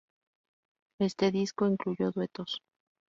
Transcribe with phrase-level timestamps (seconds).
[0.99, 2.63] Este disco incluyó duetos.